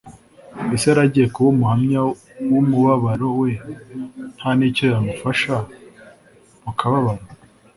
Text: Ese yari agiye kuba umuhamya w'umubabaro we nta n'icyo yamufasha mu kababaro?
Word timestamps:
Ese 0.75 0.85
yari 0.89 1.01
agiye 1.05 1.27
kuba 1.33 1.47
umuhamya 1.53 1.99
w'umubabaro 2.51 3.27
we 3.39 3.49
nta 4.35 4.49
n'icyo 4.57 4.83
yamufasha 4.91 5.55
mu 6.63 6.71
kababaro? 6.79 7.23